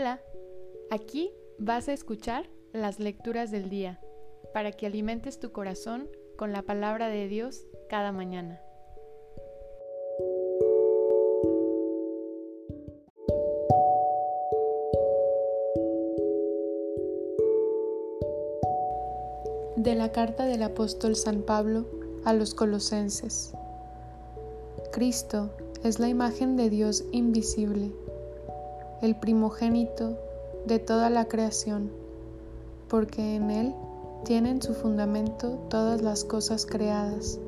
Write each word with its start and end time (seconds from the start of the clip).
Hola, 0.00 0.20
aquí 0.90 1.32
vas 1.58 1.88
a 1.88 1.92
escuchar 1.92 2.48
las 2.72 3.00
lecturas 3.00 3.50
del 3.50 3.68
día 3.68 3.98
para 4.54 4.70
que 4.70 4.86
alimentes 4.86 5.40
tu 5.40 5.50
corazón 5.50 6.08
con 6.36 6.52
la 6.52 6.62
palabra 6.62 7.08
de 7.08 7.26
Dios 7.26 7.66
cada 7.88 8.12
mañana. 8.12 8.60
De 19.74 19.96
la 19.96 20.12
carta 20.12 20.44
del 20.44 20.62
apóstol 20.62 21.16
San 21.16 21.42
Pablo 21.42 21.88
a 22.24 22.32
los 22.34 22.54
colosenses. 22.54 23.52
Cristo 24.92 25.50
es 25.82 25.98
la 25.98 26.08
imagen 26.08 26.56
de 26.56 26.70
Dios 26.70 27.04
invisible 27.10 27.90
el 29.00 29.14
primogénito 29.14 30.18
de 30.66 30.78
toda 30.78 31.08
la 31.08 31.26
creación, 31.26 31.90
porque 32.88 33.36
en 33.36 33.50
Él 33.50 33.74
tienen 34.24 34.60
su 34.60 34.74
fundamento 34.74 35.58
todas 35.68 36.02
las 36.02 36.24
cosas 36.24 36.66
creadas, 36.66 37.38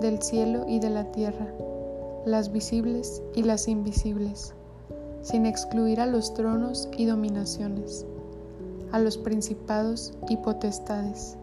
del 0.00 0.22
cielo 0.22 0.64
y 0.68 0.78
de 0.78 0.90
la 0.90 1.10
tierra, 1.10 1.46
las 2.24 2.52
visibles 2.52 3.22
y 3.34 3.42
las 3.42 3.66
invisibles, 3.66 4.54
sin 5.22 5.46
excluir 5.46 6.00
a 6.00 6.06
los 6.06 6.34
tronos 6.34 6.88
y 6.96 7.06
dominaciones, 7.06 8.04
a 8.92 8.98
los 8.98 9.16
principados 9.16 10.12
y 10.28 10.36
potestades. 10.36 11.36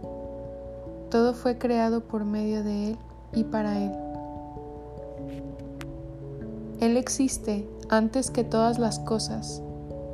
Todo 1.09 1.33
fue 1.33 1.57
creado 1.57 2.01
por 2.01 2.25
medio 2.25 2.63
de 2.63 2.89
Él 2.89 2.97
y 3.33 3.43
para 3.43 3.77
Él. 3.79 3.91
Él 6.79 6.95
existe 6.95 7.67
antes 7.89 8.31
que 8.31 8.43
todas 8.43 8.79
las 8.79 8.99
cosas, 8.99 9.61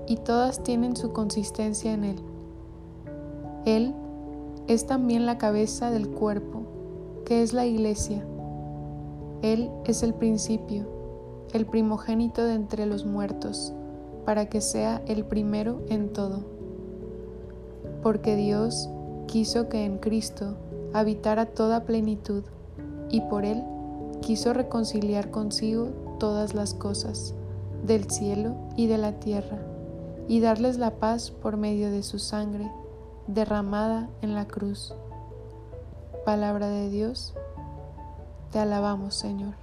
y 0.08 0.18
todas 0.18 0.62
tienen 0.62 0.96
su 0.96 1.12
consistencia 1.12 1.94
en 1.94 2.04
Él. 2.04 2.20
Él 3.66 3.96
es 4.68 4.86
también 4.86 5.26
la 5.26 5.38
cabeza 5.38 5.90
del 5.90 6.10
cuerpo, 6.10 6.62
que 7.26 7.42
es 7.42 7.54
la 7.54 7.66
iglesia. 7.66 8.26
Él 9.42 9.72
es 9.86 10.04
el 10.04 10.14
principio, 10.14 10.86
el 11.54 11.66
primogénito 11.66 12.44
de 12.44 12.54
entre 12.54 12.86
los 12.86 13.06
muertos, 13.06 13.74
para 14.26 14.48
que 14.48 14.62
sea 14.62 15.02
el 15.08 15.26
primero 15.26 15.82
en 15.90 16.14
todo. 16.14 16.42
Porque 18.02 18.36
Dios 18.36 18.90
quiso 19.28 19.68
que 19.70 19.86
en 19.86 19.98
Cristo 19.98 20.58
habitara 20.94 21.48
toda 21.48 21.86
plenitud, 21.86 22.44
y 23.10 23.22
por 23.22 23.46
Él 23.46 23.64
quiso 24.22 24.54
reconciliar 24.54 25.32
consigo 25.32 25.90
todas 26.20 26.54
las 26.54 26.74
cosas 26.74 27.36
del 27.84 28.10
cielo 28.10 28.56
y 28.76 28.88
de 28.88 28.98
la 28.98 29.20
tierra, 29.20 29.60
y 30.28 30.40
darles 30.40 30.78
la 30.78 30.92
paz 30.92 31.32
por 31.32 31.58
medio 31.58 31.92
de 31.92 32.02
su 32.02 32.18
sangre 32.18 32.72
derramada 33.28 34.10
en 34.22 34.34
la 34.34 34.48
cruz. 34.48 34.96
Palabra 36.26 36.70
de 36.70 36.90
Dios, 36.90 37.34
te 38.52 38.60
alabamos 38.60 39.16
Señor. 39.16 39.56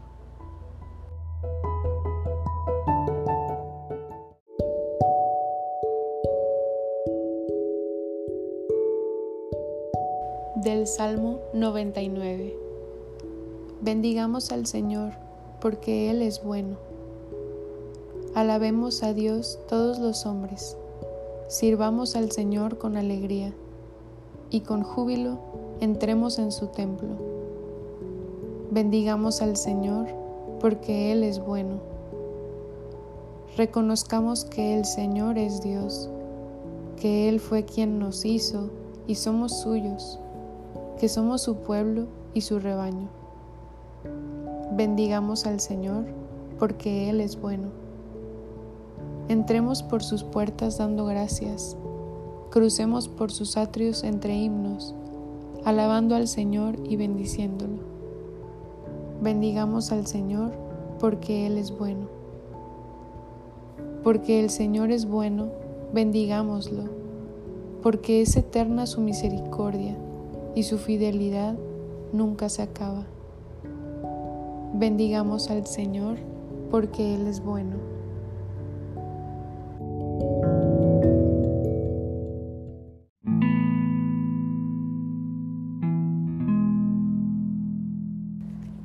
Del 10.57 10.87
Salmo 10.87 11.41
99 11.55 12.55
Bendigamos 13.81 14.53
al 14.53 14.67
Señor, 14.67 15.13
porque 15.59 16.11
Él 16.11 16.21
es 16.21 16.45
bueno 16.45 16.90
Alabemos 18.33 19.03
a 19.03 19.13
Dios 19.13 19.59
todos 19.69 19.99
los 19.99 20.25
hombres, 20.25 20.77
sirvamos 21.49 22.15
al 22.15 22.31
Señor 22.31 22.79
con 22.79 22.97
alegría, 22.97 23.53
y 24.51 24.61
con 24.61 24.85
júbilo 24.85 25.37
entremos 25.81 26.39
en 26.39 26.53
su 26.53 26.69
templo. 26.69 27.09
Bendigamos 28.71 29.43
al 29.43 29.57
Señor, 29.57 30.07
porque 30.61 31.11
Él 31.11 31.25
es 31.25 31.45
bueno. 31.45 31.81
Reconozcamos 33.57 34.45
que 34.45 34.79
el 34.79 34.85
Señor 34.85 35.37
es 35.37 35.61
Dios, 35.61 36.09
que 36.97 37.29
Él 37.29 37.41
fue 37.41 37.65
quien 37.65 37.99
nos 37.99 38.25
hizo 38.25 38.71
y 39.09 39.17
somos 39.17 39.59
suyos, 39.59 40.21
que 41.01 41.09
somos 41.09 41.43
su 41.43 41.57
pueblo 41.57 42.07
y 42.33 42.43
su 42.43 42.61
rebaño. 42.61 43.09
Bendigamos 44.71 45.47
al 45.47 45.59
Señor, 45.59 46.05
porque 46.61 47.11
Él 47.11 47.21
es 47.21 47.41
bueno. 47.41 47.80
Entremos 49.31 49.85
por 49.85 50.03
sus 50.03 50.25
puertas 50.25 50.79
dando 50.79 51.07
gracias, 51.07 51.77
crucemos 52.51 53.07
por 53.07 53.31
sus 53.31 53.57
atrios 53.57 54.03
entre 54.03 54.35
himnos, 54.35 54.93
alabando 55.65 56.17
al 56.17 56.27
Señor 56.27 56.75
y 56.83 56.97
bendiciéndolo. 56.97 57.79
Bendigamos 59.23 59.93
al 59.93 60.09
Señor 60.09 60.51
porque 60.99 61.47
Él 61.47 61.59
es 61.59 61.71
bueno. 61.71 62.09
Porque 64.03 64.41
el 64.41 64.51
Señor 64.51 64.91
es 64.91 65.07
bueno, 65.07 65.51
bendigámoslo, 65.95 66.87
porque 67.85 68.23
es 68.23 68.37
eterna 68.37 68.89
su 68.89 69.01
misericordia 69.01 69.97
y 70.57 70.65
su 70.65 70.77
fidelidad 70.77 71.55
nunca 72.13 72.49
se 72.49 72.63
acaba. 72.63 73.05
Bendigamos 74.75 75.51
al 75.51 75.69
Señor 75.69 76.17
porque 76.73 77.15
Él 77.15 77.29
es 77.29 77.45
bueno. 77.45 77.90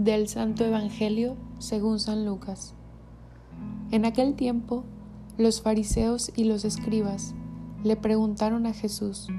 Del 0.05 0.27
Santo 0.27 0.63
Evangelio 0.63 1.35
según 1.57 1.99
San 1.99 2.27
Lucas. 2.27 2.75
En 3.89 4.05
aquel 4.05 4.35
tiempo, 4.35 4.83
los 5.39 5.63
fariseos 5.63 6.31
y 6.35 6.43
los 6.43 6.63
escribas 6.63 7.33
le 7.83 7.95
preguntaron 7.95 8.67
a 8.67 8.73
Jesús, 8.73 9.29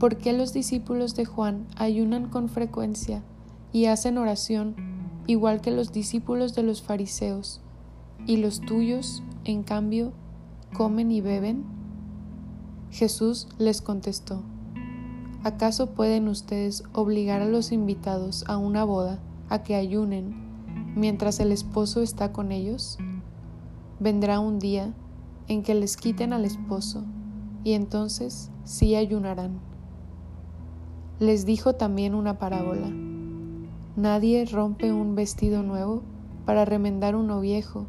¿por 0.00 0.18
qué 0.18 0.32
los 0.32 0.52
discípulos 0.52 1.14
de 1.14 1.26
Juan 1.26 1.68
ayunan 1.76 2.28
con 2.28 2.48
frecuencia 2.48 3.22
y 3.72 3.84
hacen 3.84 4.18
oración 4.18 4.74
igual 5.28 5.60
que 5.60 5.70
los 5.70 5.92
discípulos 5.92 6.56
de 6.56 6.64
los 6.64 6.82
fariseos, 6.82 7.60
y 8.26 8.38
los 8.38 8.60
tuyos, 8.60 9.22
en 9.44 9.62
cambio, 9.62 10.12
comen 10.76 11.12
y 11.12 11.20
beben? 11.20 11.62
Jesús 12.90 13.46
les 13.58 13.80
contestó, 13.80 14.42
¿acaso 15.44 15.94
pueden 15.94 16.26
ustedes 16.26 16.82
obligar 16.92 17.42
a 17.42 17.46
los 17.46 17.70
invitados 17.70 18.42
a 18.48 18.56
una 18.56 18.82
boda 18.82 19.20
a 19.48 19.62
que 19.62 19.74
ayunen 19.74 20.34
mientras 20.94 21.40
el 21.40 21.52
esposo 21.52 22.02
está 22.02 22.32
con 22.32 22.52
ellos? 22.52 22.98
Vendrá 24.00 24.40
un 24.40 24.58
día 24.58 24.94
en 25.48 25.62
que 25.62 25.74
les 25.74 25.96
quiten 25.96 26.32
al 26.32 26.44
esposo 26.44 27.04
y 27.64 27.72
entonces 27.72 28.50
sí 28.64 28.94
ayunarán. 28.94 29.58
Les 31.18 31.46
dijo 31.46 31.74
también 31.74 32.14
una 32.14 32.38
parábola. 32.38 32.90
Nadie 33.96 34.44
rompe 34.44 34.92
un 34.92 35.14
vestido 35.14 35.62
nuevo 35.62 36.02
para 36.44 36.64
remendar 36.64 37.16
uno 37.16 37.40
viejo, 37.40 37.86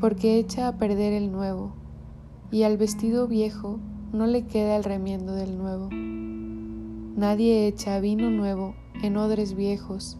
porque 0.00 0.38
echa 0.38 0.66
a 0.66 0.76
perder 0.78 1.12
el 1.12 1.30
nuevo, 1.30 1.72
y 2.50 2.62
al 2.62 2.78
vestido 2.78 3.28
viejo 3.28 3.78
no 4.12 4.26
le 4.26 4.46
queda 4.46 4.76
el 4.76 4.84
remiendo 4.84 5.34
del 5.34 5.58
nuevo. 5.58 5.88
Nadie 7.16 7.66
echa 7.66 8.00
vino 8.00 8.30
nuevo 8.30 8.74
en 9.02 9.16
odres 9.18 9.54
viejos, 9.54 10.18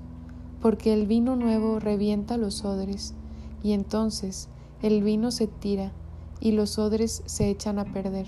porque 0.60 0.92
el 0.92 1.06
vino 1.06 1.36
nuevo 1.36 1.78
revienta 1.80 2.36
los 2.36 2.64
odres, 2.64 3.14
y 3.62 3.72
entonces 3.72 4.48
el 4.82 5.02
vino 5.02 5.30
se 5.30 5.46
tira 5.46 5.92
y 6.40 6.52
los 6.52 6.78
odres 6.78 7.22
se 7.26 7.50
echan 7.50 7.78
a 7.78 7.84
perder. 7.84 8.26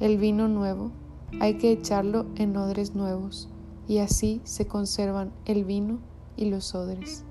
El 0.00 0.18
vino 0.18 0.48
nuevo 0.48 0.90
hay 1.40 1.58
que 1.58 1.72
echarlo 1.72 2.26
en 2.36 2.56
odres 2.56 2.94
nuevos, 2.94 3.48
y 3.88 3.98
así 3.98 4.40
se 4.44 4.66
conservan 4.66 5.32
el 5.44 5.64
vino 5.64 5.98
y 6.36 6.46
los 6.46 6.74
odres. 6.74 7.24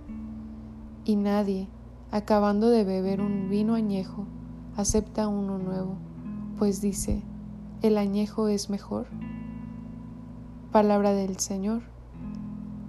Y 1.06 1.16
nadie, 1.16 1.68
acabando 2.12 2.70
de 2.70 2.84
beber 2.84 3.22
un 3.22 3.50
vino 3.50 3.74
añejo, 3.74 4.26
acepta 4.76 5.28
uno 5.28 5.58
nuevo, 5.58 5.96
pues 6.58 6.82
dice, 6.82 7.24
el 7.82 7.98
añejo 7.98 8.48
es 8.48 8.70
mejor. 8.70 9.08
Palabra 10.72 11.12
del 11.14 11.38
Señor. 11.40 11.91